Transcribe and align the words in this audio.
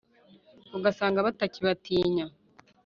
ugasanga 0.77 1.25
batakibatinya. 1.27 2.25